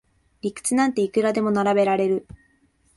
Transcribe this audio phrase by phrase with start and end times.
[0.41, 2.25] 理屈なんていくらでも並べられる